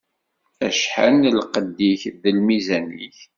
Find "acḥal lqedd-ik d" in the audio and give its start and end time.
0.67-2.23